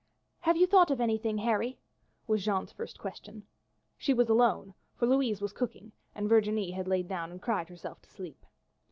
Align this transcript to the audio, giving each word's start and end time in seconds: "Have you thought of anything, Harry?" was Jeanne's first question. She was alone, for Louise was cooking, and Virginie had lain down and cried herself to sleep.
"Have 0.39 0.57
you 0.57 0.65
thought 0.65 0.89
of 0.89 0.99
anything, 0.99 1.37
Harry?" 1.37 1.77
was 2.25 2.43
Jeanne's 2.43 2.71
first 2.71 2.97
question. 2.97 3.45
She 3.99 4.15
was 4.15 4.29
alone, 4.29 4.73
for 4.95 5.05
Louise 5.05 5.41
was 5.43 5.53
cooking, 5.53 5.91
and 6.15 6.27
Virginie 6.27 6.71
had 6.71 6.87
lain 6.87 7.05
down 7.05 7.29
and 7.29 7.39
cried 7.39 7.69
herself 7.69 8.01
to 8.01 8.09
sleep. 8.09 8.43